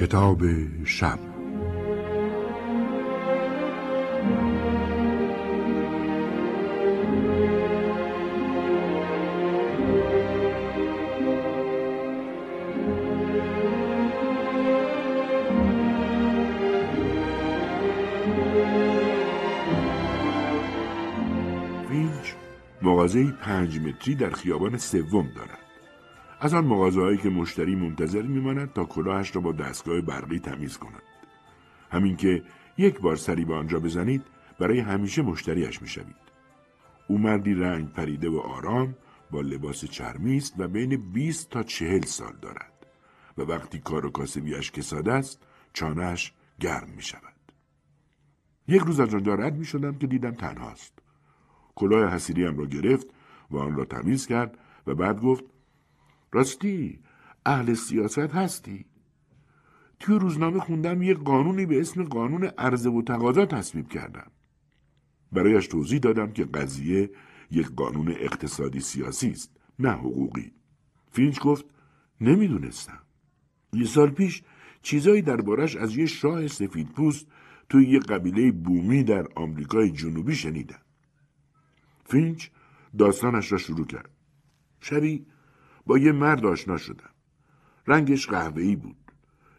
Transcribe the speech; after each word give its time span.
کتاب 0.00 0.42
شب 0.84 1.18
وینچ 21.90 22.32
مغازه 22.82 23.32
پنج 23.32 23.78
متری 23.78 24.14
در 24.14 24.30
خیابان 24.30 24.76
سوم 24.76 25.28
دارد. 25.36 25.67
از 26.40 26.54
آن 26.54 26.64
مغازه 26.64 27.16
که 27.16 27.30
مشتری 27.30 27.74
منتظر 27.74 28.22
میماند 28.22 28.72
تا 28.72 28.84
کلاهش 28.84 29.36
را 29.36 29.42
با 29.42 29.52
دستگاه 29.52 30.00
برقی 30.00 30.38
تمیز 30.38 30.76
کند. 30.76 31.02
همین 31.90 32.16
که 32.16 32.42
یک 32.78 33.00
بار 33.00 33.16
سری 33.16 33.44
به 33.44 33.54
آنجا 33.54 33.80
بزنید 33.80 34.22
برای 34.58 34.80
همیشه 34.80 35.22
مشتریش 35.22 35.82
می‌شوید. 35.82 36.16
او 37.08 37.18
مردی 37.18 37.54
رنگ 37.54 37.92
پریده 37.92 38.28
و 38.28 38.38
آرام 38.38 38.96
با 39.30 39.40
لباس 39.40 39.84
چرمی 39.84 40.36
است 40.36 40.54
و 40.58 40.68
بین 40.68 41.12
20 41.12 41.50
تا 41.50 41.62
چهل 41.62 42.02
سال 42.02 42.32
دارد 42.42 42.86
و 43.38 43.42
وقتی 43.42 43.78
کار 43.78 44.06
و 44.06 44.10
کاسبیش 44.10 44.70
کساد 44.70 45.08
است 45.08 45.46
چانهش 45.72 46.32
گرم 46.60 46.88
می 46.96 47.02
شود. 47.02 47.22
یک 48.68 48.82
روز 48.82 49.00
از 49.00 49.14
آنجا 49.14 49.34
رد 49.34 49.56
می 49.56 49.64
شدم 49.64 49.98
که 49.98 50.06
دیدم 50.06 50.34
تنهاست. 50.34 50.98
کلاه 51.74 52.14
حسیریم 52.14 52.58
را 52.58 52.66
گرفت 52.66 53.06
و 53.50 53.58
آن 53.58 53.76
را 53.76 53.84
تمیز 53.84 54.26
کرد 54.26 54.58
و 54.86 54.94
بعد 54.94 55.20
گفت 55.20 55.44
راستی 56.32 57.00
اهل 57.46 57.74
سیاست 57.74 58.18
هستی؟ 58.18 58.84
توی 60.00 60.18
روزنامه 60.18 60.60
خوندم 60.60 61.02
یه 61.02 61.14
قانونی 61.14 61.66
به 61.66 61.80
اسم 61.80 62.04
قانون 62.04 62.44
عرضه 62.44 62.90
و 62.90 63.02
تقاضا 63.02 63.46
تصویب 63.46 63.88
کردم. 63.88 64.30
برایش 65.32 65.66
توضیح 65.66 65.98
دادم 65.98 66.32
که 66.32 66.44
قضیه 66.44 67.10
یک 67.50 67.66
قانون 67.66 68.08
اقتصادی 68.08 68.80
سیاسی 68.80 69.30
است 69.30 69.56
نه 69.78 69.90
حقوقی. 69.90 70.52
فینچ 71.12 71.40
گفت 71.40 71.64
نمی‌دونستم. 72.20 73.02
یه 73.72 73.84
سال 73.86 74.10
پیش 74.10 74.42
چیزایی 74.82 75.22
دربارش 75.22 75.76
از 75.76 75.96
یه 75.96 76.06
شاه 76.06 76.48
سفید 76.48 76.88
پوست 76.88 77.26
توی 77.68 77.88
یه 77.88 77.98
قبیله 77.98 78.52
بومی 78.52 79.04
در 79.04 79.26
آمریکای 79.36 79.90
جنوبی 79.90 80.36
شنیدم. 80.36 80.80
فینچ 82.04 82.48
داستانش 82.98 83.52
را 83.52 83.58
شروع 83.58 83.86
کرد. 83.86 84.10
شبی 84.80 85.26
با 85.88 85.98
یه 85.98 86.12
مرد 86.12 86.46
آشنا 86.46 86.76
شدم. 86.76 87.10
رنگش 87.86 88.26
قهوه‌ای 88.26 88.76
بود. 88.76 88.96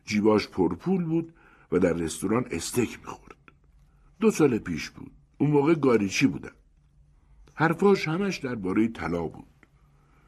جیباش 0.05 0.47
پرپول 0.47 1.03
بود 1.03 1.33
و 1.71 1.79
در 1.79 1.93
رستوران 1.93 2.45
استیک 2.51 2.99
می‌خورد. 2.99 3.35
دو 4.19 4.31
سال 4.31 4.57
پیش 4.57 4.89
بود. 4.89 5.11
اون 5.37 5.51
موقع 5.51 5.73
گاریچی 5.75 6.27
بودم. 6.27 6.55
حرفاش 7.53 8.07
همش 8.07 8.37
درباره 8.37 8.87
طلا 8.87 9.27
بود. 9.27 9.47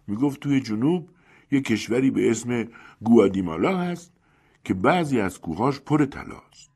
می‌گفت 0.08 0.40
توی 0.40 0.62
جنوب 0.62 1.10
یه 1.52 1.62
کشوری 1.62 2.12
به 2.12 2.32
اسم 2.32 2.68
گوادیمالا 3.02 3.78
هست 3.78 4.14
که 4.64 4.74
بعضی 4.74 5.20
از 5.20 5.40
کوهاش 5.40 5.80
پر 5.80 6.06
طلاست. 6.06 6.72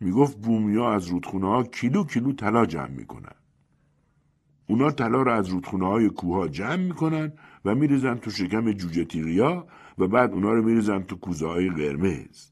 می‌گفت 0.00 0.38
بومیا 0.38 0.92
از 0.92 1.06
رودخونه 1.06 1.46
ها 1.46 1.62
کیلو 1.62 2.04
کیلو 2.04 2.32
طلا 2.32 2.66
جمع 2.66 2.90
می‌کنن. 2.90 3.37
اونا 4.68 4.90
طلا 4.90 5.22
را 5.22 5.34
از 5.34 5.48
رودخونه 5.48 5.86
های 5.86 6.08
کوه 6.08 6.48
جمع 6.48 6.76
می‌کنن 6.76 7.32
و 7.64 7.74
میریزن 7.74 8.14
تو 8.14 8.30
شکم 8.30 8.72
جوجه 8.72 9.04
تیغیا 9.04 9.66
و 9.98 10.08
بعد 10.08 10.32
اونا 10.32 10.52
رو 10.52 10.62
میریزن 10.62 11.02
تو 11.02 11.16
کوزه 11.16 11.46
های 11.46 11.70
قرمز. 11.70 12.50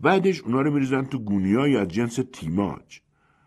بعدش 0.00 0.40
اونا 0.40 0.60
رو 0.60 0.70
میریزن 0.70 1.04
تو 1.04 1.18
گونی 1.18 1.76
از 1.76 1.88
جنس 1.88 2.18
تیماج. 2.32 3.00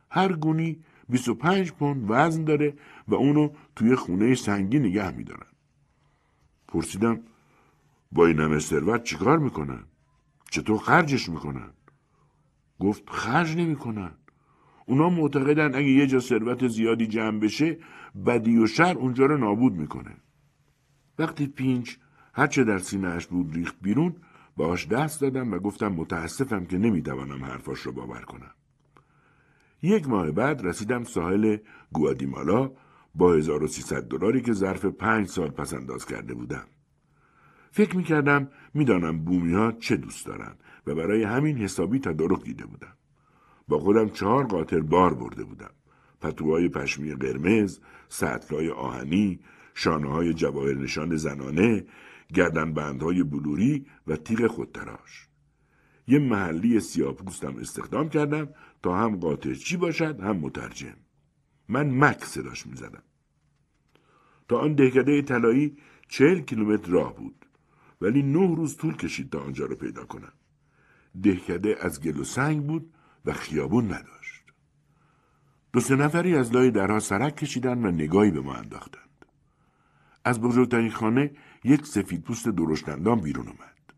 هر 0.09 0.33
گونی 0.33 0.79
25 1.09 1.71
پوند 1.71 2.05
وزن 2.09 2.43
داره 2.43 2.73
و 3.07 3.15
اونو 3.15 3.49
توی 3.75 3.95
خونه 3.95 4.35
سنگی 4.35 4.79
نگه 4.79 5.11
میدارن. 5.11 5.51
پرسیدم 6.67 7.19
با 8.11 8.25
این 8.25 8.39
همه 8.39 8.59
ثروت 8.59 9.03
چیکار 9.03 9.39
می‌کنن؟ 9.39 9.83
چطور 10.51 10.77
خرجش 10.77 11.29
می‌کنن؟ 11.29 11.69
گفت 12.79 13.09
خرج 13.09 13.57
نمی‌کنن. 13.57 14.11
اونا 14.85 15.09
معتقدن 15.09 15.75
اگه 15.75 15.89
یه 15.89 16.07
جا 16.07 16.19
ثروت 16.19 16.67
زیادی 16.67 17.07
جمع 17.07 17.39
بشه 17.39 17.77
بدی 18.25 18.57
و 18.57 18.67
شر 18.67 18.97
اونجا 18.97 19.25
رو 19.25 19.37
نابود 19.37 19.73
می‌کنه. 19.73 20.15
وقتی 21.19 21.47
پینچ 21.47 21.95
هرچه 22.33 22.63
در 22.63 22.77
سینهاش 22.77 23.27
بود 23.27 23.53
ریخت 23.53 23.75
بیرون 23.81 24.15
باش 24.57 24.87
دست 24.87 25.21
دادم 25.21 25.53
و 25.53 25.59
گفتم 25.59 25.87
متاسفم 25.87 26.65
که 26.65 26.77
نمی‌توانم 26.77 27.43
حرفاش 27.43 27.79
رو 27.79 27.91
باور 27.91 28.21
کنم. 28.21 28.51
یک 29.81 30.09
ماه 30.09 30.31
بعد 30.31 30.65
رسیدم 30.65 31.03
ساحل 31.03 31.57
گوادیمالا 31.91 32.71
با 33.15 33.33
1300 33.33 34.03
دلاری 34.03 34.41
که 34.41 34.53
ظرف 34.53 34.85
پنج 34.85 35.27
سال 35.27 35.49
پس 35.49 35.73
انداز 35.73 36.05
کرده 36.05 36.33
بودم. 36.33 36.65
فکر 37.71 37.97
می‌کردم 37.97 38.49
می‌دانم 38.73 39.25
بومی 39.25 39.53
ها 39.53 39.71
چه 39.71 39.97
دوست 39.97 40.25
دارن 40.25 40.55
و 40.87 40.95
برای 40.95 41.23
همین 41.23 41.57
حسابی 41.57 41.99
تدارک 41.99 42.43
دیده 42.43 42.65
بودم. 42.65 42.97
با 43.67 43.79
خودم 43.79 44.09
چهار 44.09 44.45
قاطر 44.47 44.79
بار 44.79 45.13
برده 45.13 45.43
بودم. 45.43 45.71
پتوهای 46.21 46.69
پشمی 46.69 47.15
قرمز، 47.15 47.79
سطلای 48.09 48.69
آهنی، 48.69 49.39
شانه 49.73 50.09
های 50.09 50.33
جواهر 50.33 50.73
نشان 50.73 51.15
زنانه، 51.15 51.85
گردن 52.33 52.73
بندهای 52.73 53.23
بلوری 53.23 53.85
و 54.07 54.15
تیغ 54.15 54.47
خودتراش. 54.47 55.27
یه 56.07 56.19
محلی 56.19 56.79
سیاپوستم 56.79 57.55
استخدام 57.57 58.09
کردم 58.09 58.49
تا 58.83 58.97
هم 58.97 59.15
قاطرچی 59.15 59.77
باشد 59.77 60.19
هم 60.19 60.37
مترجم. 60.37 60.97
من 61.69 61.89
مک 61.89 62.23
صداش 62.23 62.67
می‌زدم. 62.67 63.03
تا 64.47 64.57
آن 64.57 64.73
دهکده 64.73 65.21
طلایی 65.21 65.77
چهل 66.07 66.39
کیلومتر 66.39 66.91
راه 66.91 67.15
بود 67.15 67.45
ولی 68.01 68.21
نه 68.21 68.55
روز 68.55 68.77
طول 68.77 68.95
کشید 68.95 69.29
تا 69.29 69.39
آنجا 69.39 69.65
رو 69.65 69.75
پیدا 69.75 70.05
کنم. 70.05 70.33
دهکده 71.23 71.77
از 71.79 72.01
گل 72.01 72.19
و 72.19 72.23
سنگ 72.23 72.67
بود 72.67 72.93
و 73.25 73.33
خیابون 73.33 73.85
نداشت. 73.85 74.20
دو 75.73 75.79
سه 75.79 75.95
نفری 75.95 76.35
از 76.35 76.53
لای 76.53 76.71
درها 76.71 76.99
سرک 76.99 77.35
کشیدن 77.35 77.85
و 77.85 77.91
نگاهی 77.91 78.31
به 78.31 78.41
ما 78.41 78.53
انداختند. 78.53 79.25
از 80.25 80.41
بزرگترین 80.41 80.91
خانه 80.91 81.31
یک 81.63 81.85
سفید 81.85 82.23
پوست 82.23 82.49
درشتندان 82.49 83.19
بیرون 83.19 83.47
اومد. 83.47 83.93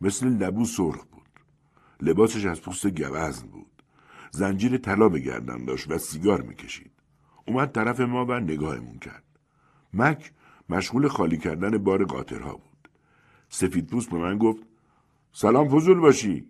مثل 0.00 0.26
لبو 0.28 0.64
سرخ 0.64 1.04
بود. 1.04 1.28
لباسش 2.00 2.44
از 2.44 2.62
پوست 2.62 2.86
گوزن 2.86 3.46
بود. 3.46 3.82
زنجیر 4.30 4.76
طلا 4.76 5.08
به 5.08 5.20
گردن 5.20 5.64
داشت 5.64 5.90
و 5.90 5.98
سیگار 5.98 6.42
می‌کشید. 6.42 6.90
اومد 7.46 7.72
طرف 7.72 8.00
ما 8.00 8.24
و 8.24 8.32
نگاهمون 8.32 8.98
کرد. 8.98 9.24
مک 9.94 10.32
مشغول 10.68 11.08
خالی 11.08 11.38
کردن 11.38 11.78
بار 11.78 12.04
قاطرها 12.04 12.52
بود. 12.52 12.88
سفید 13.48 13.86
پوست 13.86 14.10
به 14.10 14.18
من 14.18 14.38
گفت 14.38 14.62
سلام 15.32 15.68
فضول 15.68 15.98
باشی. 15.98 16.46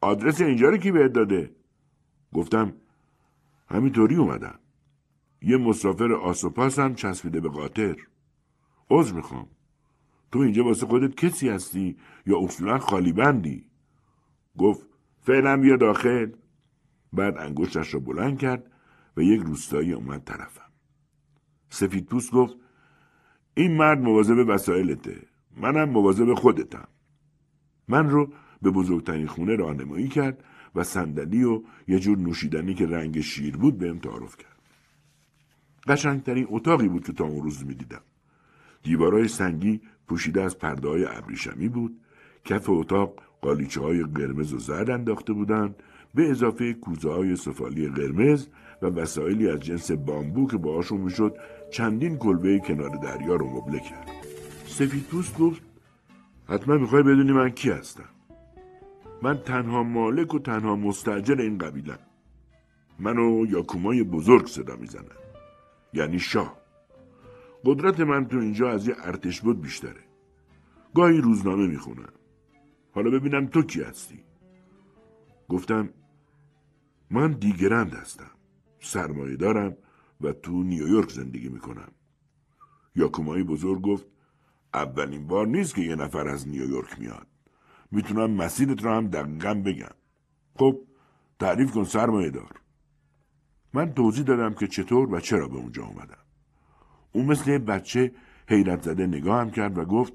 آدرس 0.00 0.40
اینجا 0.40 0.68
رو 0.68 0.76
کی 0.76 0.90
بهت 0.90 1.12
داده؟ 1.12 1.50
گفتم 2.34 2.72
همینطوری 3.68 4.16
اومدم. 4.16 4.58
یه 5.42 5.56
مسافر 5.56 6.12
آسوپاس 6.12 6.78
هم 6.78 6.94
چسبیده 6.94 7.40
به 7.40 7.48
قاطر. 7.48 7.96
عذر 8.90 9.14
می‌خوام. 9.14 9.48
تو 10.32 10.38
اینجا 10.38 10.64
واسه 10.64 10.86
خودت 10.86 11.14
کسی 11.14 11.48
هستی 11.48 11.96
یا 12.26 12.38
اصولا 12.38 12.78
خالی 12.78 13.12
بندی؟ 13.12 13.70
گفت 14.58 14.86
فعلا 15.20 15.56
بیا 15.56 15.76
داخل. 15.76 16.30
بعد 17.12 17.38
انگشتش 17.38 17.94
را 17.94 18.00
بلند 18.00 18.38
کرد 18.38 18.70
و 19.16 19.22
یک 19.22 19.42
روستایی 19.42 19.92
اومد 19.92 20.24
طرفم. 20.24 20.70
سفید 21.70 22.06
پوست 22.06 22.32
گفت 22.32 22.56
این 23.54 23.76
مرد 23.76 23.98
مواظب 23.98 24.44
وسایلته. 24.48 25.22
منم 25.56 25.88
مواظب 25.88 26.34
خودتم. 26.34 26.88
من 27.88 28.10
رو 28.10 28.32
به 28.62 28.70
بزرگترین 28.70 29.26
خونه 29.26 29.56
راهنمایی 29.56 30.08
کرد 30.08 30.44
و 30.74 30.84
صندلی 30.84 31.44
و 31.44 31.62
یه 31.88 31.98
جور 31.98 32.18
نوشیدنی 32.18 32.74
که 32.74 32.86
رنگ 32.86 33.20
شیر 33.20 33.56
بود 33.56 33.78
بهم 33.78 33.98
تعارف 33.98 34.36
کرد. 34.36 34.56
قشنگترین 35.86 36.46
اتاقی 36.50 36.88
بود 36.88 37.06
که 37.06 37.12
تا 37.12 37.24
اون 37.24 37.42
روز 37.42 37.66
می‌دیدم. 37.66 38.00
دیوارای 38.82 39.28
سنگی 39.28 39.80
پوشیده 40.08 40.42
از 40.42 40.58
پرده 40.58 40.88
های 40.88 41.04
ابریشمی 41.04 41.68
بود. 41.68 42.00
کف 42.44 42.70
اتاق 42.70 43.22
قالیچه 43.40 43.80
های 43.80 44.02
قرمز 44.02 44.52
و 44.52 44.58
زرد 44.58 44.90
انداخته 44.90 45.32
بودند 45.32 45.74
به 46.14 46.30
اضافه 46.30 46.72
کوزه 46.72 47.10
های 47.10 47.36
سفالی 47.36 47.88
قرمز 47.88 48.46
و 48.82 48.86
وسایلی 48.86 49.48
از 49.48 49.60
جنس 49.60 49.90
بامبو 49.90 50.48
که 50.48 50.56
باهاشون 50.56 51.00
می‌شد 51.00 51.36
چندین 51.72 52.16
کلبه 52.16 52.58
کنار 52.58 52.96
دریا 52.96 53.34
رو 53.34 53.50
مبله 53.50 53.80
کرد. 53.80 54.08
سفید 54.66 55.02
پوست 55.02 55.38
گفت 55.38 55.62
حتما 56.48 56.76
می‌خوای 56.76 57.02
بدونی 57.02 57.32
من 57.32 57.50
کی 57.50 57.70
هستم. 57.70 58.08
من 59.22 59.38
تنها 59.38 59.82
مالک 59.82 60.34
و 60.34 60.38
تنها 60.38 60.76
مستجر 60.76 61.40
این 61.40 61.58
قبیلم. 61.58 61.98
منو 62.98 63.46
یاکومای 63.46 64.02
بزرگ 64.02 64.46
صدا 64.46 64.76
می‌زنن. 64.76 65.16
یعنی 65.92 66.18
شاه. 66.18 66.56
قدرت 67.64 68.00
من 68.00 68.28
تو 68.28 68.38
اینجا 68.38 68.70
از 68.70 68.88
یه 68.88 68.94
ارتش 68.98 69.40
بود 69.40 69.60
بیشتره. 69.60 70.00
گاهی 70.94 71.20
روزنامه 71.20 71.66
می‌خونم. 71.66 72.12
حالا 72.92 73.10
ببینم 73.10 73.46
تو 73.46 73.62
کی 73.62 73.82
هستی 73.82 74.24
گفتم 75.48 75.88
من 77.10 77.32
دیگرند 77.32 77.94
هستم 77.94 78.30
سرمایه 78.80 79.36
دارم 79.36 79.76
و 80.20 80.32
تو 80.32 80.62
نیویورک 80.62 81.10
زندگی 81.10 81.48
می‌کنم 81.48 81.92
یاکومایی 82.96 83.44
بزرگ 83.44 83.82
گفت 83.82 84.06
اولین 84.74 85.26
بار 85.26 85.46
نیست 85.46 85.74
که 85.74 85.82
یه 85.82 85.94
نفر 85.94 86.28
از 86.28 86.48
نیویورک 86.48 86.98
میاد 86.98 87.26
می‌تونم 87.90 88.30
مسیرت 88.30 88.84
رو 88.84 88.90
هم 88.90 89.08
دقیقا 89.08 89.54
بگم. 89.54 89.94
خب 90.58 90.80
تعریف 91.38 91.70
کن 91.70 91.84
سرمایه 91.84 92.30
دار. 92.30 92.60
من 93.74 93.92
توضیح 93.92 94.24
دادم 94.24 94.54
که 94.54 94.66
چطور 94.66 95.14
و 95.14 95.20
چرا 95.20 95.48
به 95.48 95.56
اونجا 95.56 95.84
اومدم. 95.84 96.24
اون 97.12 97.24
مثل 97.26 97.58
بچه 97.58 98.12
حیرت 98.48 98.82
زده 98.82 99.06
نگاه 99.06 99.40
هم 99.40 99.50
کرد 99.50 99.78
و 99.78 99.84
گفت 99.84 100.12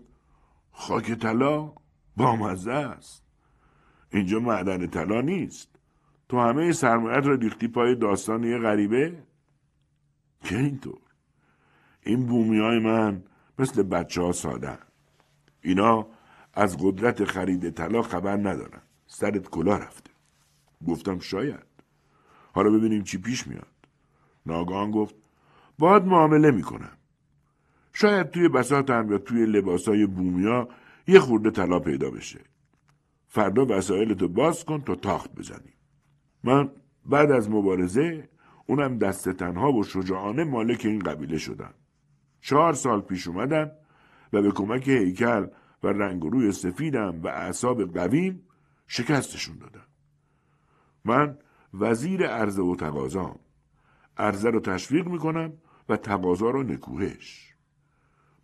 خاک 0.71 1.11
طلا 1.11 1.73
بامزه 2.17 2.71
است. 2.71 3.23
اینجا 4.09 4.39
معدن 4.39 4.87
طلا 4.87 5.21
نیست. 5.21 5.69
تو 6.29 6.39
همه 6.39 6.71
سرمایت 6.71 7.25
رو 7.25 7.35
ریختی 7.35 7.67
پای 7.67 7.95
داستان 7.95 8.43
یه 8.43 8.57
غریبه؟ 8.57 9.23
که 10.43 10.57
اینطور؟ 10.57 11.01
این 12.05 12.25
بومی 12.25 12.59
های 12.59 12.79
من 12.79 13.23
مثل 13.59 13.83
بچه 13.83 14.21
ها 14.21 14.31
ساده 14.31 14.77
اینا 15.61 16.07
از 16.53 16.77
قدرت 16.77 17.23
خرید 17.23 17.69
طلا 17.69 18.01
خبر 18.01 18.37
ندارن 18.37 18.81
سرت 19.07 19.49
کلا 19.49 19.77
رفته. 19.77 20.11
گفتم 20.87 21.19
شاید. 21.19 21.65
حالا 22.53 22.69
ببینیم 22.69 23.03
چی 23.03 23.17
پیش 23.17 23.47
میاد. 23.47 23.67
ناگان 24.45 24.91
گفت 24.91 25.15
باید 25.79 26.03
معامله 26.03 26.51
می‌کنم. 26.51 26.97
شاید 27.93 28.29
توی 28.29 28.49
بساتم 28.49 29.11
یا 29.11 29.17
توی 29.17 29.45
لباسای 29.45 30.05
بومیا 30.05 30.69
یه 31.07 31.19
خورده 31.19 31.51
طلا 31.51 31.79
پیدا 31.79 32.11
بشه. 32.11 32.39
فردا 33.27 33.65
وسایلتو 33.65 34.27
باز 34.27 34.65
کن 34.65 34.81
تا 34.81 34.95
تاخت 34.95 35.35
بزنیم. 35.35 35.73
من 36.43 36.71
بعد 37.05 37.31
از 37.31 37.49
مبارزه 37.49 38.29
اونم 38.65 38.97
دست 38.97 39.29
تنها 39.29 39.73
و 39.73 39.83
شجاعانه 39.83 40.43
مالک 40.43 40.85
این 40.85 40.99
قبیله 40.99 41.37
شدم. 41.37 41.73
چهار 42.41 42.73
سال 42.73 43.01
پیش 43.01 43.27
اومدم 43.27 43.71
و 44.33 44.41
به 44.41 44.51
کمک 44.51 44.87
هیکل 44.87 45.47
و 45.83 45.87
رنگ 45.87 46.23
روی 46.23 46.51
سفیدم 46.51 47.21
و 47.21 47.27
اعصاب 47.27 47.93
قویم 47.93 48.43
شکستشون 48.87 49.57
دادم. 49.57 49.85
من 51.05 51.37
وزیر 51.73 52.27
عرضه 52.27 52.61
و 52.61 52.75
تقاضام 52.75 53.39
عرضه 54.17 54.49
رو 54.49 54.59
تشویق 54.59 55.07
می‌کنم 55.07 55.53
و 55.89 55.97
تقاضا 55.97 56.49
رو 56.49 56.63
نکوهش. 56.63 57.55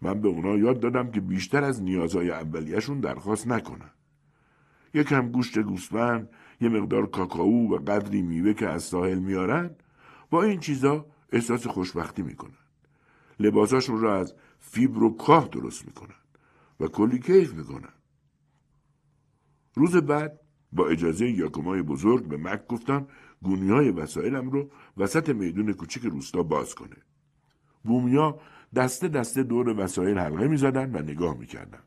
من 0.01 0.21
به 0.21 0.27
اونا 0.27 0.57
یاد 0.57 0.79
دادم 0.79 1.11
که 1.11 1.21
بیشتر 1.21 1.63
از 1.63 1.83
نیازهای 1.83 2.31
اولیهشون 2.31 2.99
درخواست 2.99 3.47
نکنن. 3.47 3.89
یکم 4.93 5.31
گوشت 5.31 5.59
گوسفند 5.59 6.29
یه 6.61 6.69
مقدار 6.69 7.05
کاکائو 7.05 7.73
و 7.73 7.77
قدری 7.77 8.21
میوه 8.21 8.53
که 8.53 8.67
از 8.67 8.83
ساحل 8.83 9.19
میارن 9.19 9.75
با 10.29 10.43
این 10.43 10.59
چیزا 10.59 11.05
احساس 11.31 11.67
خوشبختی 11.67 12.21
می‌کنن. 12.21 12.51
لباساشون 13.39 13.99
رو 13.99 14.09
از 14.09 14.35
فیبر 14.59 15.03
و 15.03 15.17
کاه 15.17 15.47
درست 15.47 15.85
می‌کنن. 15.85 16.15
و 16.79 16.87
کلی 16.87 17.19
کیف 17.19 17.53
می‌کنن 17.53 17.93
روز 19.73 19.95
بعد 19.95 20.39
با 20.71 20.87
اجازه 20.87 21.29
یاکومای 21.29 21.81
بزرگ 21.81 22.27
به 22.27 22.37
مک 22.37 22.67
گفتم 22.67 23.07
گونی 23.41 23.69
های 23.69 23.91
وسایلم 23.91 24.49
رو 24.49 24.71
وسط 24.97 25.29
میدون 25.29 25.73
کوچیک 25.73 26.03
روستا 26.03 26.43
باز 26.43 26.75
کنه. 26.75 26.95
بومیا 27.83 28.39
دسته 28.75 29.07
دسته 29.07 29.43
دور 29.43 29.79
وسایل 29.79 30.17
حلقه 30.17 30.47
می‌زدن 30.47 30.95
و 30.95 31.01
نگاه 31.01 31.37
می‌کردن. 31.37 31.83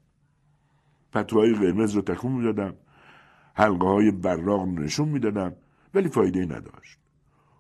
پتوهای 1.12 1.54
قرمز 1.54 1.94
رو 1.94 2.02
تکون 2.02 2.32
می‌دادم. 2.32 2.74
حلقه 3.54 3.86
های 3.86 4.10
براغ 4.10 4.68
نشون 4.68 5.08
می‌دادم 5.08 5.56
ولی 5.94 6.08
فایده 6.08 6.44
نداشت. 6.44 6.98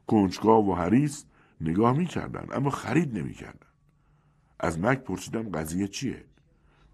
کنجکاو 0.06 0.70
و 0.70 0.74
حریس 0.74 1.26
نگاه 1.60 1.96
می‌کردن 1.96 2.46
اما 2.52 2.70
خرید 2.70 3.18
نمی‌کردن. 3.18 3.66
از 4.60 4.78
مک 4.78 4.98
پرسیدم 4.98 5.50
قضیه 5.50 5.88
چیه؟ 5.88 6.24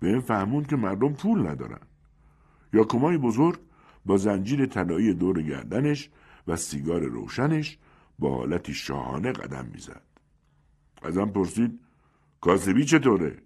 به 0.00 0.20
فهمون 0.20 0.64
که 0.64 0.76
مردم 0.76 1.12
پول 1.12 1.46
ندارن. 1.46 1.80
یاکومای 2.72 3.18
بزرگ 3.18 3.58
با 4.06 4.16
زنجیر 4.16 4.66
طلایی 4.66 5.14
دور 5.14 5.42
گردنش 5.42 6.10
و 6.46 6.56
سیگار 6.56 7.00
روشنش 7.00 7.78
با 8.18 8.36
حالتی 8.36 8.74
شاهانه 8.74 9.32
قدم 9.32 9.66
می‌زد. 9.72 10.02
ازم 11.02 11.26
پرسید 11.26 11.80
کاسبی 12.40 12.84
چطوره؟ 12.84 13.42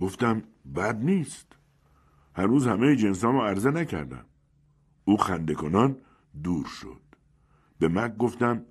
گفتم 0.00 0.42
بد 0.76 1.04
نیست. 1.04 1.46
هر 2.34 2.46
روز 2.46 2.66
همه 2.66 2.96
جنسامو 2.96 3.42
عرضه 3.42 3.70
نکردم. 3.70 4.24
او 5.04 5.16
خنده 5.16 5.54
کنان 5.54 5.96
دور 6.42 6.66
شد. 6.66 7.00
به 7.78 7.88
مک 7.88 8.16
گفتم 8.16 8.64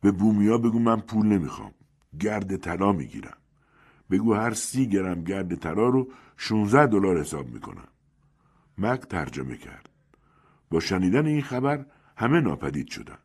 به 0.00 0.12
بومیا 0.12 0.58
بگو 0.58 0.78
من 0.78 1.00
پول 1.00 1.26
نمی‌خوام. 1.26 1.72
گرد 2.20 2.56
طلا 2.56 2.92
می‌گیرم. 2.92 3.36
بگو 4.14 4.34
هر 4.34 4.54
سی 4.54 4.88
گرم 4.88 5.24
گرد 5.24 5.54
طلا 5.54 5.88
رو 5.88 6.08
16 6.36 6.86
دلار 6.86 7.20
حساب 7.20 7.48
می‌کنم. 7.48 7.88
مک 8.78 9.00
ترجمه 9.00 9.56
کرد. 9.56 9.88
با 10.70 10.80
شنیدن 10.80 11.26
این 11.26 11.42
خبر 11.42 11.86
همه 12.16 12.40
ناپدید 12.40 12.88
شدن. 12.88 13.18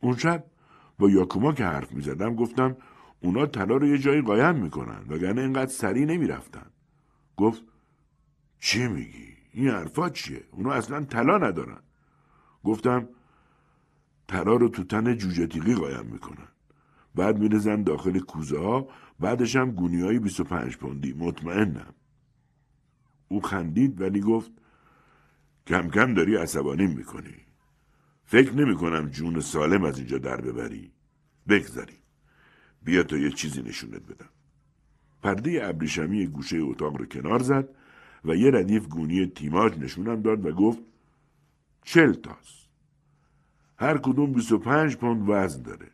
اون 0.00 0.16
شب 0.16 0.44
با 0.98 1.10
یاکوما 1.10 1.52
که 1.52 1.64
حرف 1.64 1.92
می‌زدم 1.92 2.34
گفتم 2.34 2.76
اونا 3.20 3.46
طلا 3.46 3.76
رو 3.76 3.86
یه 3.86 3.98
جایی 3.98 4.22
قایم 4.22 4.56
می‌کنن 4.56 5.04
وگرنه 5.08 5.40
اینقدر 5.40 5.70
سریع 5.70 6.06
نمی‌رفتن. 6.06 6.66
گفت 7.36 7.62
چی 8.58 8.88
میگی؟ 8.88 9.28
این 9.52 9.68
حرفا 9.68 10.08
چیه؟ 10.08 10.44
اونا 10.50 10.72
اصلا 10.72 11.04
طلا 11.04 11.38
ندارن. 11.38 11.80
گفتم 12.64 13.08
طلا 14.28 14.56
رو 14.56 14.68
تو 14.68 14.84
تن 14.84 15.16
جوجه 15.16 15.46
تیغی 15.46 15.74
قایم 15.74 16.06
می‌کنن. 16.06 16.48
بعد 17.14 17.38
میرزن 17.38 17.82
داخل 17.82 18.18
کوزه 18.18 18.58
ها 18.58 18.88
بعدش 19.22 19.56
هم 19.56 19.70
گونی 19.70 20.00
های 20.00 20.18
25 20.18 20.76
پوندی 20.76 21.12
مطمئنم. 21.12 21.94
او 23.28 23.40
خندید 23.40 24.00
ولی 24.00 24.20
گفت 24.20 24.52
کم 25.66 25.90
کم 25.90 26.14
داری 26.14 26.36
عصبانی 26.36 26.86
می‌کنی. 26.86 27.46
فکر 28.24 28.52
نمی 28.52 28.74
کنم 28.74 29.08
جون 29.08 29.40
سالم 29.40 29.84
از 29.84 29.98
اینجا 29.98 30.18
در 30.18 30.40
ببری. 30.40 30.92
بگذاریم. 31.48 32.02
بیا 32.82 33.02
تا 33.02 33.16
یه 33.16 33.30
چیزی 33.30 33.62
نشونت 33.62 34.02
بدم. 34.02 34.28
پرده 35.22 35.60
ابریشمی 35.68 36.26
گوشه 36.26 36.56
اتاق 36.56 36.96
رو 36.96 37.06
کنار 37.06 37.42
زد 37.42 37.68
و 38.24 38.36
یه 38.36 38.50
ردیف 38.50 38.86
گونی 38.86 39.26
تیماج 39.26 39.78
نشونم 39.78 40.22
داد 40.22 40.46
و 40.46 40.52
گفت 40.52 40.82
چل 41.84 42.12
تاست. 42.12 42.68
هر 43.76 43.98
کدوم 43.98 44.32
25 44.32 44.96
پوند 44.96 45.24
وزن 45.28 45.62
داره. 45.62 45.90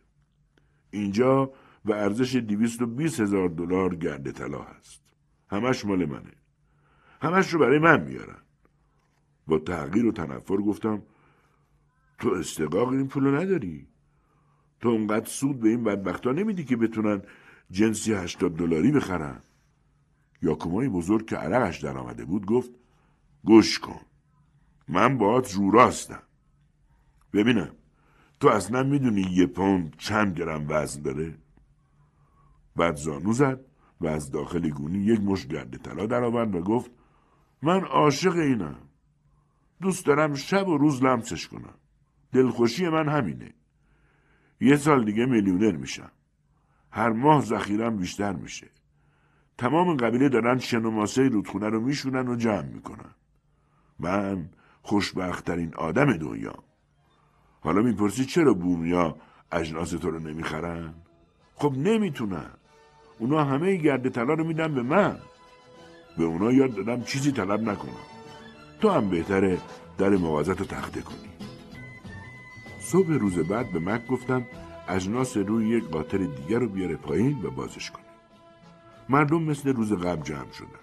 اینجا 0.90 1.52
به 1.84 1.96
ارزش 1.96 2.36
220 2.36 3.20
هزار 3.20 3.48
دلار 3.48 3.94
گرد 3.94 4.30
طلا 4.30 4.62
هست. 4.62 5.02
همش 5.50 5.84
مال 5.84 6.04
منه. 6.04 6.32
همش 7.22 7.54
رو 7.54 7.60
برای 7.60 7.78
من 7.78 8.00
میارن. 8.00 8.42
با 9.46 9.58
تغییر 9.58 10.06
و 10.06 10.12
تنفر 10.12 10.56
گفتم 10.56 11.02
تو 12.18 12.28
استقاق 12.28 12.88
این 12.88 13.08
پولو 13.08 13.36
نداری 13.36 13.86
تو 14.80 14.88
اونقدر 14.88 15.26
سود 15.26 15.60
به 15.60 15.68
این 15.68 15.84
بدبختا 15.84 16.32
نمیدی 16.32 16.64
که 16.64 16.76
بتونن 16.76 17.22
جنسی 17.70 18.12
هشتاد 18.12 18.56
دلاری 18.56 18.92
بخرن 18.92 19.40
یاکومای 20.42 20.88
بزرگ 20.88 21.26
که 21.26 21.36
عرقش 21.36 21.78
در 21.78 21.98
آمده 21.98 22.24
بود 22.24 22.46
گفت 22.46 22.70
گوش 23.44 23.78
کن 23.78 24.00
من 24.88 25.18
باهات 25.18 25.54
رو 25.54 25.70
راستم 25.70 26.22
ببینم 27.32 27.70
تو 28.40 28.48
اصلا 28.48 28.82
می‌دونی 28.82 29.20
یه 29.20 29.46
پوند 29.46 29.96
چند 29.98 30.38
گرم 30.38 30.66
وزن 30.68 31.02
داره 31.02 31.34
بعد 32.78 32.96
زانو 32.96 33.32
زد 33.32 33.60
و 34.00 34.06
از 34.06 34.30
داخل 34.30 34.68
گونی 34.68 34.98
یک 34.98 35.20
مش 35.20 35.46
گرد 35.46 35.76
طلا 35.76 36.06
درآورد 36.06 36.54
و 36.54 36.60
گفت 36.60 36.90
من 37.62 37.84
عاشق 37.84 38.36
اینم. 38.36 38.76
دوست 39.80 40.06
دارم 40.06 40.34
شب 40.34 40.68
و 40.68 40.78
روز 40.78 41.02
لمسش 41.02 41.48
کنم. 41.48 41.74
دلخوشی 42.32 42.88
من 42.88 43.08
همینه. 43.08 43.54
یه 44.60 44.76
سال 44.76 45.04
دیگه 45.04 45.26
میلیونر 45.26 45.76
میشم. 45.76 46.10
هر 46.90 47.10
ماه 47.10 47.40
ذخیرم 47.40 47.96
بیشتر 47.96 48.32
میشه. 48.32 48.70
تمام 49.58 49.96
قبیله 49.96 50.28
دارن 50.28 50.58
شن 50.58 50.84
و 50.84 50.90
ماسه 50.90 51.28
رودخونه 51.28 51.68
رو 51.68 51.80
میشونن 51.80 52.28
و 52.28 52.36
جمع 52.36 52.62
می‌کنن. 52.62 53.14
من 53.98 54.50
خوشبختترین 54.82 55.74
آدم 55.74 56.16
دنیا. 56.16 56.54
حالا 57.60 57.82
می‌پرسی 57.82 58.24
چرا 58.24 58.54
بومیا 58.54 59.16
اجناس 59.52 59.90
تو 59.90 60.10
رو 60.10 60.18
نمی‌خرن؟ 60.18 60.94
خب 61.54 61.74
نمی‌تونن. 61.76 62.50
اونا 63.18 63.44
همه 63.44 63.76
گرد 63.76 64.08
طلا 64.08 64.34
رو 64.34 64.44
میدن 64.44 64.74
به 64.74 64.82
من 64.82 65.18
به 66.18 66.24
اونا 66.24 66.52
یاد 66.52 66.74
دادم 66.74 67.02
چیزی 67.02 67.32
طلب 67.32 67.60
نکنم 67.60 67.92
تو 68.80 68.90
هم 68.90 69.10
بهتره 69.10 69.58
در 69.98 70.08
موازت 70.08 70.60
رو 70.60 70.66
تخته 70.66 71.00
کنی 71.00 71.28
صبح 72.80 73.12
روز 73.12 73.38
بعد 73.38 73.72
به 73.72 73.78
مک 73.78 74.06
گفتم 74.06 74.46
اجناس 74.88 75.36
روی 75.36 75.68
یک 75.68 75.84
قاطر 75.84 76.18
دیگر 76.18 76.58
رو 76.58 76.68
بیاره 76.68 76.96
پایین 76.96 77.42
و 77.44 77.50
بازش 77.50 77.90
کنه. 77.90 78.04
مردم 79.08 79.42
مثل 79.42 79.72
روز 79.72 79.92
قبل 79.92 80.22
جمع 80.22 80.52
شدن. 80.52 80.80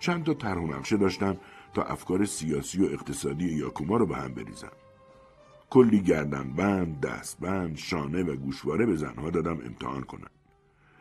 چند 0.00 0.24
تا 0.24 0.34
طرح 0.34 0.58
نقشه 0.58 0.96
داشتم 0.96 1.36
تا 1.74 1.82
افکار 1.82 2.24
سیاسی 2.24 2.82
و 2.82 2.84
اقتصادی 2.92 3.44
یاکوما 3.44 3.96
رو 3.96 4.06
به 4.06 4.16
هم 4.16 4.34
بریزم. 4.34 4.72
کلی 5.70 6.00
گردنبند، 6.00 7.00
دستبند، 7.00 7.76
شانه 7.76 8.22
و 8.22 8.36
گوشواره 8.36 8.86
به 8.86 8.96
زنها 8.96 9.30
دادم 9.30 9.58
امتحان 9.66 10.02
کنم. 10.02 10.30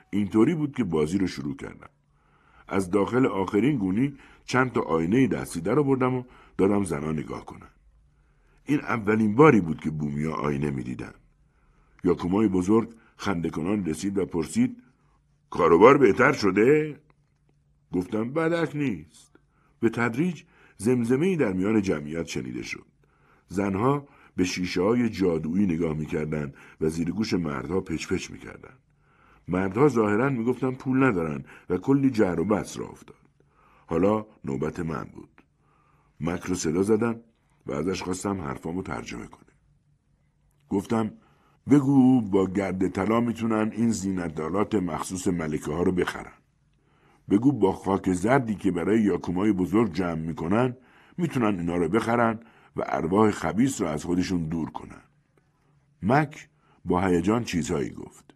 اینطوری 0.09 0.55
بود 0.55 0.75
که 0.75 0.83
بازی 0.83 1.17
رو 1.17 1.27
شروع 1.27 1.55
کردم. 1.55 1.89
از 2.67 2.91
داخل 2.91 3.25
آخرین 3.25 3.77
گونی 3.77 4.13
چند 4.45 4.71
تا 4.71 4.81
آینه 4.81 5.27
دستی 5.27 5.61
در 5.61 5.75
بردم 5.75 6.13
و 6.15 6.23
دادم 6.57 6.83
زنها 6.83 7.11
نگاه 7.11 7.45
کنن. 7.45 7.69
این 8.65 8.79
اولین 8.79 9.35
باری 9.35 9.61
بود 9.61 9.81
که 9.81 9.89
بومیا 9.89 10.33
آینه 10.33 10.71
می‌دیدن. 10.71 11.13
یاکومای 12.03 12.47
بزرگ 12.47 12.89
خنده 13.17 13.49
کنان 13.49 13.85
رسید 13.85 14.17
و 14.17 14.25
پرسید 14.25 14.83
کاروبار 15.49 15.97
بهتر 15.97 16.33
شده؟ 16.33 16.99
گفتم 17.91 18.33
بدک 18.33 18.75
نیست. 18.75 19.35
به 19.79 19.89
تدریج 19.89 20.43
زمزمه 20.77 21.35
در 21.35 21.53
میان 21.53 21.81
جمعیت 21.81 22.25
شنیده 22.25 22.63
شد. 22.63 22.85
زنها 23.47 24.07
به 24.35 24.43
شیشه 24.43 24.81
های 24.81 25.09
جادویی 25.09 25.65
نگاه 25.65 25.93
می‌کردند 25.93 26.53
و 26.81 26.89
زیر 26.89 27.11
گوش 27.11 27.33
مردها 27.33 27.81
پچ 27.81 28.07
پچ 28.07 28.31
می‌کردند. 28.31 28.79
مردها 29.49 29.87
ظاهرا 29.87 30.29
می‌گفتن 30.29 30.71
پول 30.71 31.03
ندارن 31.03 31.43
و 31.69 31.77
کلی 31.77 32.09
جر 32.09 32.39
و 32.39 32.45
بس 32.45 32.77
را 32.77 32.87
افتاد. 32.87 33.15
حالا 33.87 34.25
نوبت 34.45 34.79
من 34.79 35.03
بود. 35.03 35.43
مک 36.19 36.41
رو 36.41 36.55
صدا 36.55 36.83
زدم 36.83 37.19
و 37.65 37.71
ازش 37.71 38.01
خواستم 38.01 38.41
حرفامو 38.41 38.83
ترجمه 38.83 39.27
کنه. 39.27 39.49
گفتم 40.69 41.11
بگو 41.69 42.21
با 42.21 42.47
گرد 42.47 42.87
طلا 42.87 43.19
می‌تونن 43.19 43.71
این 43.75 43.91
زینتدارات 43.91 44.75
مخصوص 44.75 45.27
ملکه 45.27 45.71
ها 45.71 45.83
رو 45.83 45.91
بخرن. 45.91 46.37
بگو 47.29 47.51
با 47.51 47.71
خاک 47.71 48.13
زردی 48.13 48.55
که 48.55 48.71
برای 48.71 49.01
یاکومای 49.01 49.51
بزرگ 49.51 49.93
جمع 49.93 50.21
می‌کنن 50.21 50.77
می‌تونن 51.17 51.59
اینا 51.59 51.75
رو 51.75 51.89
بخرن 51.89 52.39
و 52.75 52.83
ارواح 52.85 53.31
خبیس 53.31 53.81
رو 53.81 53.87
از 53.87 54.05
خودشون 54.05 54.43
دور 54.43 54.69
کنن. 54.69 55.01
مک 56.03 56.49
با 56.85 57.01
هیجان 57.01 57.43
چیزهایی 57.43 57.89
گفت. 57.89 58.28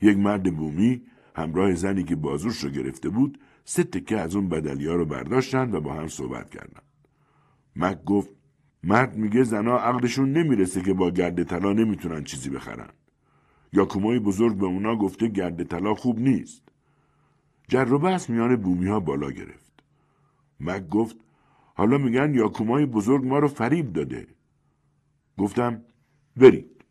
یک 0.00 0.16
مرد 0.16 0.56
بومی 0.56 1.02
همراه 1.36 1.74
زنی 1.74 2.04
که 2.04 2.16
بازوش 2.16 2.64
رو 2.64 2.70
گرفته 2.70 3.08
بود 3.08 3.38
سه 3.64 3.84
تکه 3.84 4.18
از 4.18 4.36
اون 4.36 4.48
بدلیا 4.48 4.94
رو 4.94 5.04
برداشتن 5.04 5.74
و 5.74 5.80
با 5.80 5.94
هم 5.94 6.08
صحبت 6.08 6.50
کردن. 6.50 6.80
مک 7.76 8.04
گفت 8.04 8.30
مرد 8.84 9.16
میگه 9.16 9.42
زنا 9.42 9.78
عقلشون 9.78 10.32
نمی‌رسه 10.32 10.82
که 10.82 10.92
با 10.92 11.10
گرد 11.10 11.42
طلا 11.42 11.72
نمی‌تونن 11.72 12.24
چیزی 12.24 12.50
بخرن. 12.50 12.88
یاکومای 13.72 14.18
بزرگ 14.18 14.56
به 14.56 14.66
اونا 14.66 14.96
گفته 14.96 15.28
گرد 15.28 15.62
طلا 15.62 15.94
خوب 15.94 16.18
نیست. 16.18 16.62
جر 17.68 17.92
و 17.92 17.98
بحث 17.98 18.30
میان 18.30 18.56
بومی 18.56 18.88
ها 18.88 19.00
بالا 19.00 19.30
گرفت. 19.30 19.72
مک 20.60 20.88
گفت 20.88 21.16
حالا 21.74 21.98
میگن 21.98 22.34
یاکومای 22.34 22.86
بزرگ 22.86 23.26
ما 23.26 23.38
رو 23.38 23.48
فریب 23.48 23.92
داده. 23.92 24.26
گفتم 25.38 25.82
برید. 26.36 26.84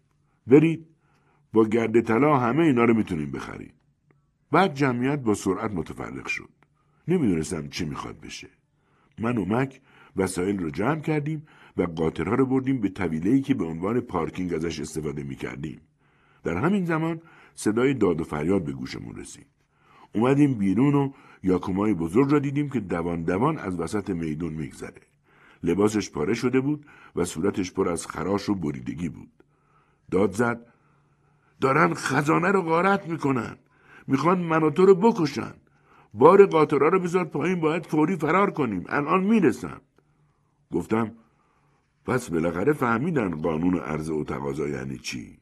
برید. 0.48 0.87
با 1.58 1.66
گرد 1.66 2.02
طلا 2.02 2.38
همه 2.38 2.64
اینا 2.64 2.84
رو 2.84 2.94
می‌تونیم 2.94 3.32
بخرید. 3.32 3.74
بعد 4.52 4.74
جمعیت 4.74 5.20
با 5.20 5.34
سرعت 5.34 5.72
متفرق 5.72 6.28
شد. 6.28 6.50
نمی‌دونستم 7.08 7.68
چی 7.68 7.86
می‌خواد 7.86 8.20
بشه. 8.20 8.48
من 9.20 9.38
و 9.38 9.46
مک 9.46 9.82
وسایل 10.16 10.60
رو 10.60 10.70
جمع 10.70 11.00
کردیم 11.00 11.48
و 11.78 11.84
قاطرها 11.84 12.36
رو 12.36 12.46
بردیم 12.46 12.82
به 12.82 12.90
طویله‌ای 12.90 13.42
که 13.42 13.54
به 13.54 13.66
عنوان 13.66 14.00
پارکینگ 14.00 14.54
ازش 14.54 14.80
استفاده 14.80 15.24
می‌کردیم. 15.24 15.82
در 16.44 16.58
همین 16.58 16.86
زمان 16.86 17.22
صدای 17.56 17.94
داد 17.94 18.22
و 18.22 18.24
فریاد 18.24 18.64
به 18.64 18.72
گوشمون 18.72 19.16
رسید. 19.16 19.48
اومدیم 20.16 20.54
بیرون 20.54 20.96
و 20.96 21.12
یاکومای 21.44 21.94
بزرگ 21.94 22.32
را 22.32 22.40
دیدیم 22.40 22.70
که 22.70 22.80
دوان 22.80 23.24
دوان 23.24 23.58
از 23.58 23.80
وسط 23.80 24.10
میدون 24.10 24.54
میگذره. 24.54 25.02
لباسش 25.64 26.10
پاره 26.12 26.34
شده 26.34 26.60
بود 26.60 26.86
و 27.16 27.26
صورتش 27.26 27.72
پر 27.72 27.90
از 27.90 28.08
خراش 28.08 28.50
و 28.50 28.56
بریدگی 28.56 29.10
بود. 29.10 29.32
داد 30.12 30.32
زد 30.32 30.74
دارن 31.62 31.94
خزانه 31.94 32.52
رو 32.52 32.62
غارت 32.62 33.08
می‌کنن. 33.08 33.58
می‌خوان 34.08 34.40
من 34.40 34.64
و 34.64 34.70
تو 34.70 34.86
رو 34.86 34.96
بکشن. 34.96 35.54
بار 36.14 36.46
قاطرها 36.46 36.88
رو 36.88 37.00
بذار 37.00 37.26
پایین 37.26 37.60
باید 37.60 37.86
فوری 37.86 38.16
فرار 38.16 38.52
کنیم. 38.52 38.84
الان 38.90 39.24
می‌رسم. 39.24 39.82
گفتم 40.72 41.12
پس 42.06 42.30
بالاخره 42.30 42.74
فهمیدن 42.74 43.42
قانون 43.42 43.80
عرضه 43.80 44.14
و 44.14 44.24
تقاضا 44.24 44.68
یعنی 44.68 44.98
چی؟ 44.98 45.40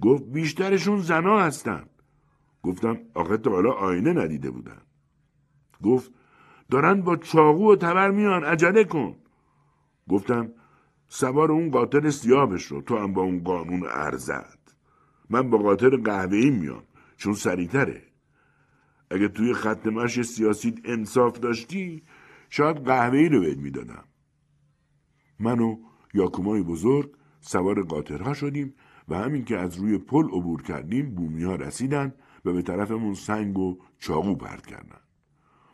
گفت 0.00 0.24
بیشترشون 0.24 0.98
زنا 0.98 1.40
هستن. 1.40 1.84
گفتم 2.62 2.98
آخه 3.14 3.36
تا 3.36 3.50
حالا 3.50 3.72
آینه 3.72 4.12
ندیده 4.12 4.50
بودن. 4.50 4.80
گفت 5.82 6.12
دارن 6.70 7.00
با 7.00 7.16
چاقو 7.16 7.72
و 7.72 7.76
تبر 7.76 8.10
میان 8.10 8.44
عجله 8.44 8.84
کن. 8.84 9.16
گفتم 10.08 10.52
سوار 11.08 11.52
اون 11.52 11.70
قاطر 11.70 12.10
سیابش 12.10 12.64
رو 12.64 12.82
تو 12.82 12.98
هم 12.98 13.12
با 13.12 13.22
اون 13.22 13.44
قانون 13.44 13.86
ارزد. 13.86 14.58
من 15.30 15.50
با 15.50 15.58
قاطر 15.58 15.96
قهوه‌ای 15.96 16.50
میام 16.50 16.82
چون 17.16 17.34
سریعتره. 17.34 18.02
اگه 19.10 19.28
توی 19.28 19.54
خط 19.54 19.86
مش 19.86 20.22
سیاسی 20.22 20.74
انصاف 20.84 21.38
داشتی 21.38 22.02
شاید 22.50 22.76
قهوه‌ای 22.76 23.28
رو 23.28 23.40
بهت 23.40 23.58
می‌دادم. 23.58 24.04
من 25.40 25.60
و 25.60 25.76
یاکومای 26.14 26.62
بزرگ 26.62 27.16
سوار 27.40 27.82
قاطرها 27.82 28.34
شدیم 28.34 28.74
و 29.08 29.18
همین 29.18 29.44
که 29.44 29.58
از 29.58 29.76
روی 29.76 29.98
پل 29.98 30.24
عبور 30.24 30.62
کردیم 30.62 31.14
بومی 31.14 31.44
ها 31.44 31.54
رسیدن 31.54 32.14
و 32.44 32.52
به 32.52 32.62
طرفمون 32.62 33.14
سنگ 33.14 33.58
و 33.58 33.78
چاقو 33.98 34.34
پرد 34.34 34.66
کردن. 34.66 35.00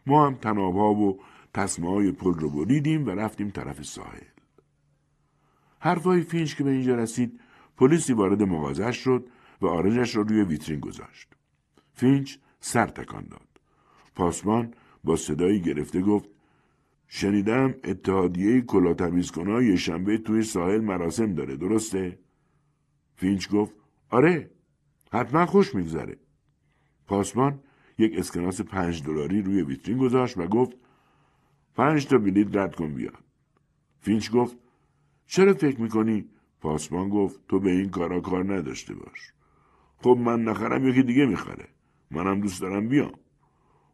ما 0.06 0.26
هم 0.26 0.34
تنابها 0.34 0.94
و 0.94 1.20
تصمه 1.54 1.88
های 1.90 2.12
پل 2.12 2.34
رو 2.34 2.50
بریدیم 2.50 3.06
و 3.06 3.10
رفتیم 3.10 3.50
طرف 3.50 3.82
ساحل. 3.82 4.20
حرفای 5.78 6.20
فینچ 6.20 6.56
که 6.56 6.64
به 6.64 6.70
اینجا 6.70 6.94
رسید 6.94 7.40
پلیسی 7.76 8.12
وارد 8.12 8.42
مغازش 8.42 8.96
شد 8.96 9.28
و 9.60 9.66
آرژش 9.66 10.16
را 10.16 10.22
روی 10.22 10.42
ویترین 10.42 10.80
گذاشت. 10.80 11.28
فینچ 11.94 12.36
سر 12.60 12.86
تکان 12.86 13.24
داد. 13.24 13.48
پاسمان 14.14 14.74
با 15.04 15.16
صدایی 15.16 15.60
گرفته 15.60 16.00
گفت 16.00 16.28
شنیدم 17.08 17.74
اتحادیه 17.84 18.60
کلا 18.60 18.94
تمیز 18.94 19.32
یه 19.38 19.76
شنبه 19.76 20.18
توی 20.18 20.42
ساحل 20.42 20.80
مراسم 20.80 21.34
داره 21.34 21.56
درسته؟ 21.56 22.18
فینچ 23.16 23.48
گفت 23.48 23.74
آره 24.10 24.50
حتما 25.12 25.46
خوش 25.46 25.74
میگذره. 25.74 26.16
پاسمان 27.06 27.60
یک 27.98 28.18
اسکناس 28.18 28.60
پنج 28.60 29.02
دلاری 29.02 29.42
روی 29.42 29.62
ویترین 29.62 29.98
گذاشت 29.98 30.38
و 30.38 30.46
گفت 30.46 30.72
پنج 31.74 32.06
تا 32.06 32.18
بلیط 32.18 32.56
رد 32.56 32.74
کن 32.74 32.94
بیا. 32.94 33.12
فینچ 34.00 34.30
گفت 34.30 34.56
چرا 35.26 35.54
فکر 35.54 35.80
می‌کنی؟ 35.80 36.28
پاسمان 36.60 37.08
گفت 37.08 37.40
تو 37.48 37.60
به 37.60 37.70
این 37.70 37.90
کارا 37.90 38.20
کار 38.20 38.54
نداشته 38.54 38.94
باش. 38.94 39.32
خب 40.02 40.16
من 40.20 40.44
نخرم 40.44 40.88
یکی 40.88 41.02
دیگه 41.02 41.26
می‌خره. 41.26 41.68
منم 42.10 42.40
دوست 42.40 42.60
دارم 42.60 42.88
بیام. 42.88 43.12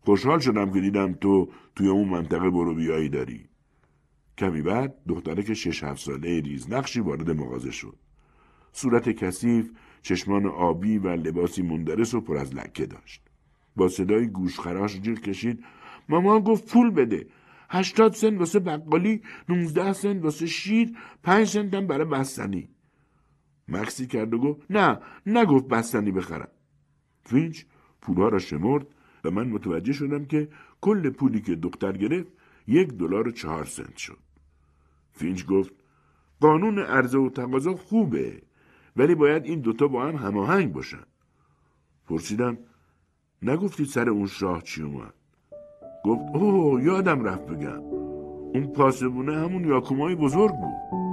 خوشحال 0.01 0.39
شدم 0.39 0.73
که 0.73 0.81
دیدم 0.81 1.13
تو 1.13 1.49
توی 1.77 1.89
اون 1.89 2.09
منطقه 2.09 2.51
برو 2.51 2.75
بیایی 2.75 3.09
داری. 3.09 3.49
کمی 4.39 4.63
بعد 4.63 4.95
دختره 5.09 5.43
که 5.43 5.55
شش 5.55 5.85
هفت 5.85 6.01
ساله 6.01 6.41
ریز 6.41 6.73
نقشی 6.73 7.01
وارد 7.01 7.31
مغازه 7.31 7.71
شد. 7.71 7.97
صورت 8.73 9.09
کثیف، 9.09 9.71
چشمان 10.03 10.47
آبی 10.47 10.99
و 10.99 11.09
لباسی 11.09 11.63
مندرس 11.63 12.15
و 12.15 12.21
پر 12.21 12.37
از 12.37 12.55
لکه 12.55 12.87
داشت. 12.87 13.23
با 13.77 13.89
صدای 13.89 14.27
گوشخراش 14.27 15.01
جیغ 15.01 15.21
کشید 15.21 15.65
مامان 16.09 16.41
گفت 16.41 16.73
پول 16.73 16.91
بده. 16.91 17.27
هشتاد 17.71 18.13
سن 18.13 18.37
واسه 18.37 18.59
بقالی، 18.59 19.23
نوزده 19.49 19.93
سن 19.93 20.19
واسه 20.19 20.47
شیر، 20.47 20.93
پنج 21.23 21.47
سنتم 21.47 21.87
برای 21.87 22.05
بستنی. 22.05 22.69
مکثی 23.69 24.07
کرد 24.07 24.35
و 24.35 24.39
گفت 24.39 24.61
نه 24.71 24.99
نگفت 25.27 25.69
بستنی 25.69 26.11
بخرم. 26.11 26.49
فینچ 27.25 27.65
پولها 28.01 28.29
را 28.29 28.39
شمرد 28.39 28.87
و 29.25 29.31
من 29.31 29.49
متوجه 29.49 29.93
شدم 29.93 30.25
که 30.25 30.49
کل 30.81 31.11
پولی 31.11 31.41
که 31.41 31.55
دختر 31.55 31.93
گرفت 31.93 32.33
یک 32.67 32.89
دلار 32.89 33.29
و 33.29 33.31
چهار 33.31 33.65
سنت 33.65 33.97
شد. 33.97 34.19
فینچ 35.13 35.47
گفت 35.47 35.75
قانون 36.41 36.79
عرضه 36.79 37.19
و 37.19 37.31
تقاضا 37.31 37.75
خوبه 37.75 38.43
ولی 38.97 39.15
باید 39.15 39.45
این 39.45 39.61
دوتا 39.61 39.89
با 39.89 40.07
هم 40.07 40.17
هماهنگ 40.17 40.73
باشن. 40.73 41.05
پرسیدم 42.09 42.59
نگفتید 43.43 43.87
سر 43.87 44.11
اون 44.11 44.27
شاه 44.27 44.63
چی 44.63 44.83
اومد؟ 44.83 45.15
گفت 46.05 46.23
اوه 46.35 46.85
یادم 46.85 47.25
رفت 47.25 47.47
بگم 47.47 47.81
اون 48.55 48.73
پاسبونه 48.73 49.37
همون 49.37 49.65
یاکومای 49.65 50.15
بزرگ 50.15 50.51
بود. 50.51 51.06